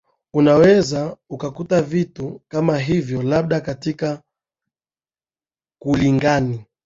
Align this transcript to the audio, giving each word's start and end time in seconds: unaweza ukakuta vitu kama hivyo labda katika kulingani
unaweza 0.33 1.17
ukakuta 1.29 1.81
vitu 1.81 2.41
kama 2.47 2.77
hivyo 2.79 3.23
labda 3.23 3.61
katika 3.61 4.21
kulingani 5.81 6.65